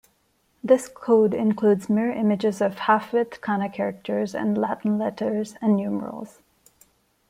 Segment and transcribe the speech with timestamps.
[0.63, 6.41] This code includes mirror images of half-width kana characters and Latin letters and numerals.